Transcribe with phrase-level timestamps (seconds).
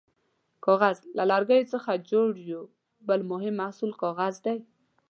[0.65, 2.63] کاغذ: له لرګیو څخه جوړ یو
[3.07, 4.57] بل مهم محصول کاغذ دی.